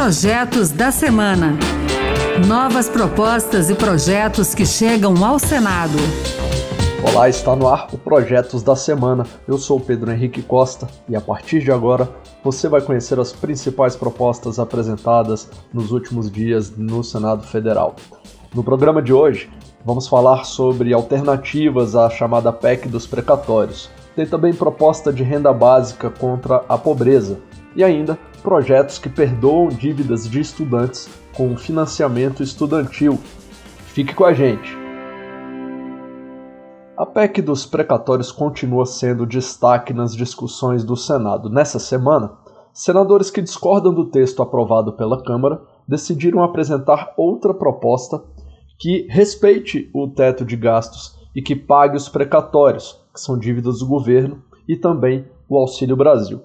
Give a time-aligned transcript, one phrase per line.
[0.00, 1.58] Projetos da Semana.
[2.46, 5.98] Novas propostas e projetos que chegam ao Senado.
[7.02, 9.26] Olá, está no ar o Projetos da Semana.
[9.46, 12.08] Eu sou Pedro Henrique Costa e a partir de agora
[12.44, 17.96] você vai conhecer as principais propostas apresentadas nos últimos dias no Senado Federal.
[18.54, 19.50] No programa de hoje,
[19.84, 23.90] vamos falar sobre alternativas à chamada PEC dos precatórios.
[24.14, 27.40] Tem também proposta de renda básica contra a pobreza
[27.74, 33.18] e ainda projetos que perdoam dívidas de estudantes com financiamento estudantil.
[33.88, 34.76] Fique com a gente!
[36.96, 41.48] A PEC dos precatórios continua sendo destaque nas discussões do Senado.
[41.48, 42.32] Nessa semana,
[42.72, 48.20] senadores que discordam do texto aprovado pela Câmara decidiram apresentar outra proposta
[48.76, 53.86] que respeite o teto de gastos e que pague os precatórios, que são dívidas do
[53.86, 56.40] governo, e também o Auxílio Brasil.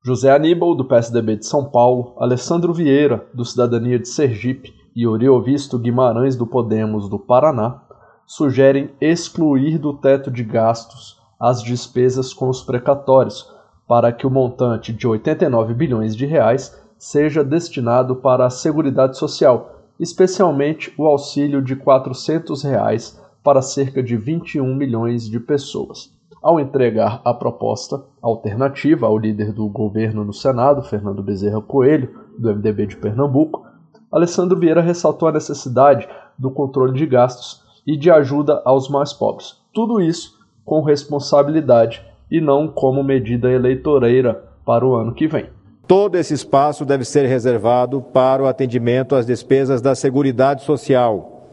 [0.00, 5.76] José Aníbal, do PSDB de São Paulo, Alessandro Vieira, do Cidadania de Sergipe, e Oriovisto
[5.76, 7.82] Guimarães, do Podemos do Paraná,
[8.24, 13.52] sugerem excluir do teto de gastos as despesas com os precatórios,
[13.88, 19.82] para que o montante de 89 bilhões de reais seja destinado para a Seguridade Social,
[19.98, 26.16] especialmente o auxílio de 400 reais para cerca de 21 milhões de pessoas.
[26.40, 32.48] Ao entregar a proposta alternativa ao líder do governo no Senado, Fernando Bezerra Coelho, do
[32.54, 33.66] MDB de Pernambuco,
[34.10, 36.08] Alessandro Vieira ressaltou a necessidade
[36.38, 39.56] do controle de gastos e de ajuda aos mais pobres.
[39.74, 45.46] Tudo isso com responsabilidade e não como medida eleitoreira para o ano que vem.
[45.86, 51.46] Todo esse espaço deve ser reservado para o atendimento às despesas da Seguridade Social.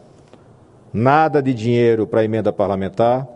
[0.92, 3.26] Nada de dinheiro para emenda parlamentar,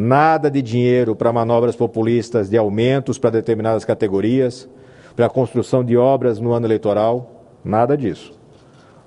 [0.00, 4.66] nada de dinheiro para manobras populistas de aumentos para determinadas categorias,
[5.14, 8.32] para a construção de obras no ano eleitoral, nada disso.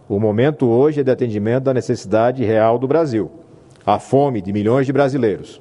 [0.07, 3.31] O momento hoje é de atendimento da necessidade real do Brasil,
[3.83, 5.59] a fome de milhões de brasileiros.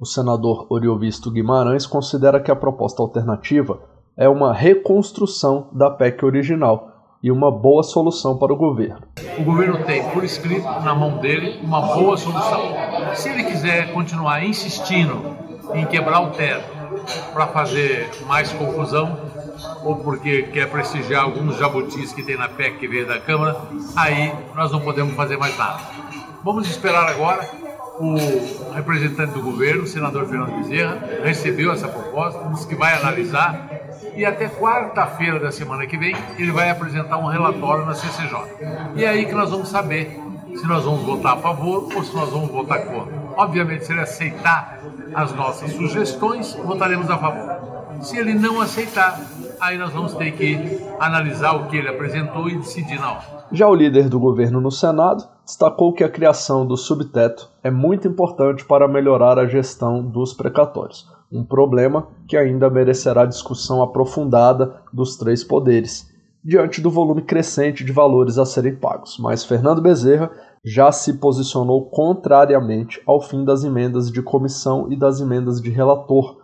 [0.00, 3.80] O senador Oriovisto Guimarães considera que a proposta alternativa
[4.16, 6.93] é uma reconstrução da PEC original
[7.24, 9.00] e uma boa solução para o governo.
[9.38, 12.60] O governo tem por escrito na mão dele uma boa solução.
[13.14, 15.34] Se ele quiser continuar insistindo
[15.72, 16.70] em quebrar o teto
[17.32, 19.18] para fazer mais confusão,
[19.82, 23.56] ou porque quer prestigiar alguns jabutis que tem na PEC que veio da Câmara,
[23.96, 25.80] aí nós não podemos fazer mais nada.
[26.44, 27.48] Vamos esperar agora.
[27.98, 28.16] O
[28.74, 33.73] representante do governo, o senador Fernando Bezerra, recebeu essa proposta, disse que vai analisar
[34.16, 38.36] e até quarta-feira da semana que vem ele vai apresentar um relatório na CCJ.
[38.96, 40.20] E é aí que nós vamos saber
[40.56, 43.14] se nós vamos votar a favor ou se nós vamos votar contra.
[43.36, 44.78] Obviamente, se ele aceitar
[45.14, 47.98] as nossas sugestões, votaremos a favor.
[48.02, 49.20] Se ele não aceitar,
[49.60, 53.44] aí nós vamos ter que analisar o que ele apresentou e decidir na hora.
[53.52, 58.08] Já o líder do governo no Senado destacou que a criação do subteto é muito
[58.08, 65.16] importante para melhorar a gestão dos precatórios um problema que ainda merecerá discussão aprofundada dos
[65.16, 66.08] três poderes,
[66.44, 69.18] diante do volume crescente de valores a serem pagos.
[69.18, 70.30] Mas Fernando Bezerra
[70.64, 76.43] já se posicionou contrariamente ao fim das emendas de comissão e das emendas de relator,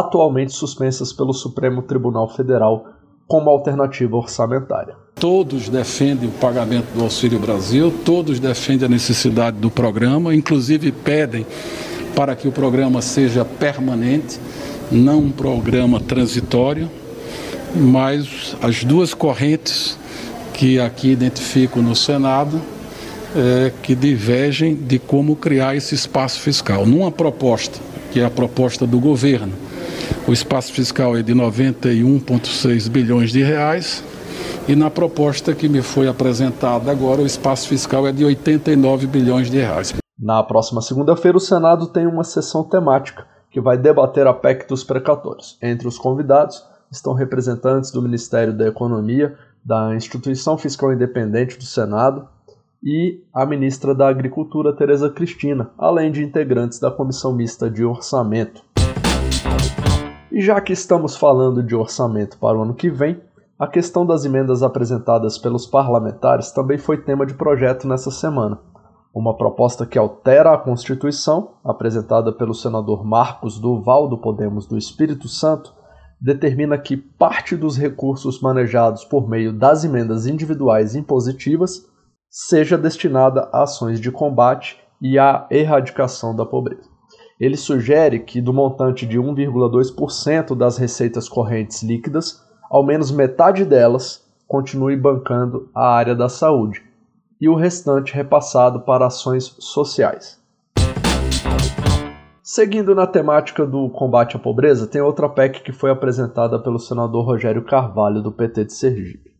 [0.00, 2.86] atualmente suspensas pelo Supremo Tribunal Federal
[3.26, 4.96] como alternativa orçamentária.
[5.14, 11.46] Todos defendem o pagamento do Auxílio Brasil, todos defendem a necessidade do programa, inclusive pedem
[12.14, 14.38] para que o programa seja permanente,
[14.90, 16.90] não um programa transitório,
[17.74, 19.98] mas as duas correntes
[20.52, 22.60] que aqui identifico no Senado
[23.34, 26.86] é, que divergem de como criar esse espaço fiscal.
[26.86, 27.78] Numa proposta,
[28.12, 29.52] que é a proposta do governo,
[30.26, 34.02] o espaço fiscal é de 91,6 bilhões de reais,
[34.66, 39.50] e na proposta que me foi apresentada agora, o espaço fiscal é de 89 bilhões
[39.50, 39.94] de reais.
[40.18, 44.82] Na próxima segunda-feira, o Senado tem uma sessão temática que vai debater a PEC dos
[44.82, 45.58] precatórios.
[45.62, 52.26] Entre os convidados estão representantes do Ministério da Economia, da Instituição Fiscal Independente do Senado
[52.82, 58.62] e a ministra da Agricultura, Tereza Cristina, além de integrantes da Comissão Mista de Orçamento.
[60.34, 63.22] E já que estamos falando de orçamento para o ano que vem,
[63.56, 68.58] a questão das emendas apresentadas pelos parlamentares também foi tema de projeto nessa semana
[69.14, 75.28] uma proposta que altera a Constituição, apresentada pelo senador Marcos Duval do Podemos do Espírito
[75.28, 75.72] Santo,
[76.20, 81.86] determina que parte dos recursos manejados por meio das emendas individuais impositivas
[82.28, 86.93] seja destinada a ações de combate e à erradicação da pobreza.
[87.38, 94.24] Ele sugere que, do montante de 1,2% das receitas correntes líquidas, ao menos metade delas
[94.46, 96.82] continue bancando a área da saúde
[97.40, 100.40] e o restante repassado para ações sociais.
[102.42, 107.24] Seguindo na temática do combate à pobreza, tem outra PEC que foi apresentada pelo senador
[107.24, 109.34] Rogério Carvalho, do PT de Sergipe.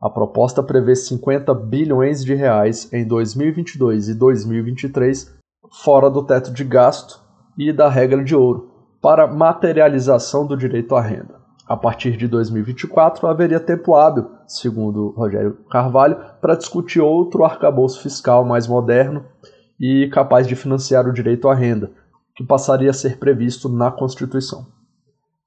[0.00, 5.34] A proposta prevê 50 bilhões de reais em 2022 e 2023
[5.82, 7.23] fora do teto de gasto
[7.58, 8.70] e da regra de ouro
[9.00, 11.42] para materialização do direito à renda.
[11.66, 18.44] A partir de 2024 haveria tempo hábil, segundo Rogério Carvalho, para discutir outro arcabouço fiscal
[18.44, 19.24] mais moderno
[19.80, 21.90] e capaz de financiar o direito à renda,
[22.36, 24.66] que passaria a ser previsto na Constituição.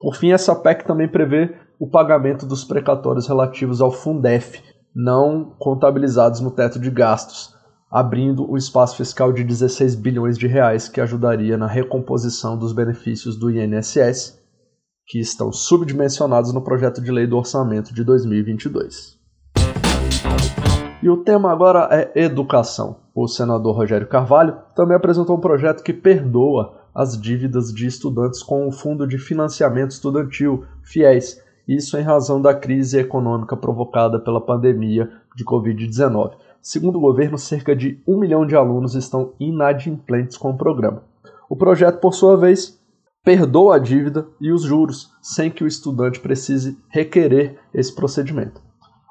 [0.00, 4.62] Por fim, essa PEC também prevê o pagamento dos precatórios relativos ao Fundef,
[4.94, 7.54] não contabilizados no teto de gastos,
[7.90, 13.36] abrindo o espaço fiscal de 16 bilhões de reais que ajudaria na recomposição dos benefícios
[13.36, 14.38] do INSS
[15.06, 19.16] que estão subdimensionados no projeto de lei do orçamento de 2022.
[21.02, 22.96] E o tema agora é educação.
[23.14, 28.66] O senador Rogério Carvalho também apresentou um projeto que perdoa as dívidas de estudantes com
[28.66, 35.08] o Fundo de Financiamento Estudantil, FIES, isso em razão da crise econômica provocada pela pandemia
[35.36, 36.32] de Covid-19.
[36.60, 41.02] Segundo o governo, cerca de um milhão de alunos estão inadimplentes com o programa.
[41.48, 42.78] O projeto, por sua vez,
[43.24, 48.60] perdoa a dívida e os juros, sem que o estudante precise requerer esse procedimento.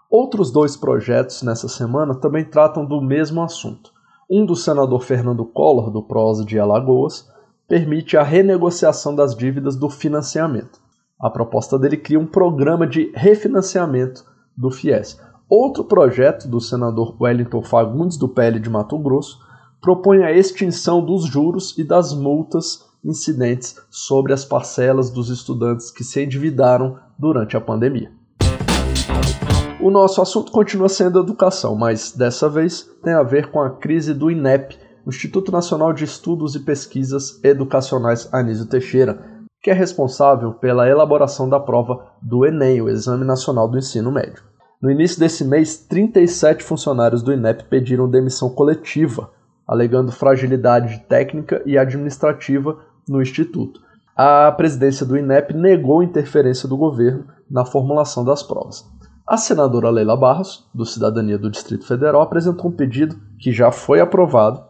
[0.10, 3.92] Outros dois projetos nessa semana também tratam do mesmo assunto.
[4.30, 7.30] Um do senador Fernando Collor, do PROS de Alagoas,
[7.68, 10.80] permite a renegociação das dívidas do financiamento.
[11.20, 14.24] A proposta dele cria um programa de refinanciamento
[14.56, 15.20] do FIES.
[15.50, 19.40] Outro projeto do senador Wellington Fagundes, do PL de Mato Grosso,
[19.80, 26.04] propõe a extinção dos juros e das multas incidentes sobre as parcelas dos estudantes que
[26.04, 28.12] se endividaram durante a pandemia.
[29.80, 34.14] O nosso assunto continua sendo educação, mas dessa vez tem a ver com a crise
[34.14, 34.78] do INEP,
[35.08, 39.24] Instituto Nacional de Estudos e Pesquisas Educacionais Anísio Teixeira,
[39.64, 44.44] que é responsável pela elaboração da prova do Enem, o Exame Nacional do Ensino Médio.
[44.80, 49.32] No início desse mês, 37 funcionários do INEP pediram demissão coletiva,
[49.68, 52.78] alegando fragilidade técnica e administrativa
[53.10, 53.82] no Instituto.
[54.16, 58.86] A presidência do INEP negou interferência do governo na formulação das provas.
[59.26, 64.00] A senadora Leila Barros, do Cidadania do Distrito Federal, apresentou um pedido que já foi
[64.00, 64.64] aprovado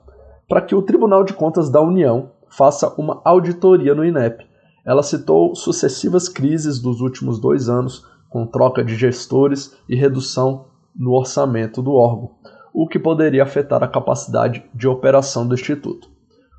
[0.47, 4.45] para que o Tribunal de Contas da União faça uma auditoria no INEP.
[4.85, 8.05] Ela citou sucessivas crises dos últimos dois anos,
[8.37, 12.35] com troca de gestores e redução no orçamento do órgão,
[12.71, 16.07] o que poderia afetar a capacidade de operação do Instituto.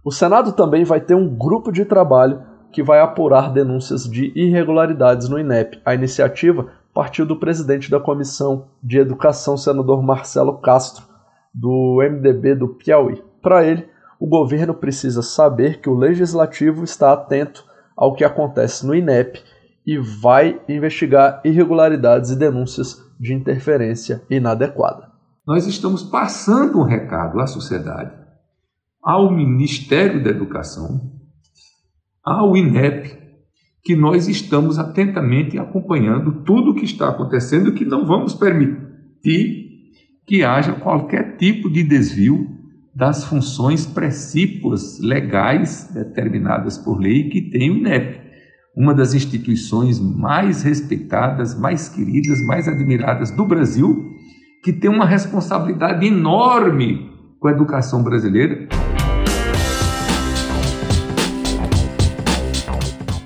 [0.04, 2.42] O Senado também vai ter um grupo de trabalho
[2.72, 5.80] que vai apurar denúncias de irregularidades no INEP.
[5.84, 11.04] A iniciativa partiu do presidente da Comissão de Educação, senador Marcelo Castro,
[11.54, 13.22] do MDB do Piauí.
[13.40, 13.88] Para ele,
[14.18, 17.64] o governo precisa saber que o legislativo está atento
[17.96, 19.44] ao que acontece no INEP
[19.88, 25.10] e vai investigar irregularidades e denúncias de interferência inadequada.
[25.46, 28.12] Nós estamos passando um recado à sociedade
[29.02, 31.10] ao Ministério da Educação,
[32.22, 33.16] ao INEP,
[33.82, 39.68] que nós estamos atentamente acompanhando tudo o que está acontecendo e que não vamos permitir
[40.26, 42.46] que haja qualquer tipo de desvio
[42.94, 48.27] das funções precípuas legais determinadas por lei que tem o INEP,
[48.78, 54.14] uma das instituições mais respeitadas, mais queridas, mais admiradas do Brasil,
[54.62, 58.68] que tem uma responsabilidade enorme com a educação brasileira.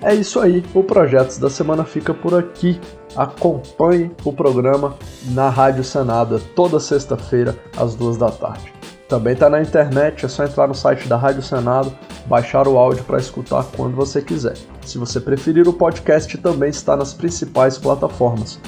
[0.01, 2.81] É isso aí, o Projetos da Semana fica por aqui.
[3.15, 4.97] Acompanhe o programa
[5.33, 8.73] na Rádio Senada toda sexta-feira às duas da tarde.
[9.07, 11.93] Também está na internet, é só entrar no site da Rádio Senado,
[12.27, 14.57] baixar o áudio para escutar quando você quiser.
[14.85, 18.59] Se você preferir, o podcast também está nas principais plataformas.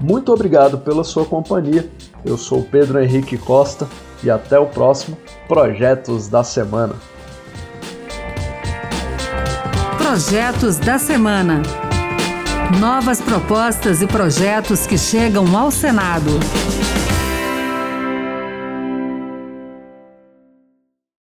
[0.00, 1.88] Muito obrigado pela sua companhia.
[2.24, 3.86] Eu sou Pedro Henrique Costa
[4.22, 5.16] e até o próximo
[5.46, 6.94] Projetos da Semana.
[9.98, 11.62] Projetos da Semana.
[12.80, 16.30] Novas propostas e projetos que chegam ao Senado.